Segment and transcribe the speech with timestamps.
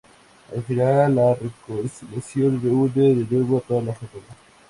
[0.51, 4.35] Al final, la reconciliación reúne de nuevo a toda la familia.